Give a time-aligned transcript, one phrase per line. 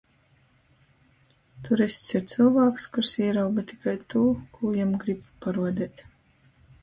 [1.67, 4.21] Turists ir cylvāks, kurs īrauga tikai tū,
[4.57, 6.05] kū jam grib paruodeit.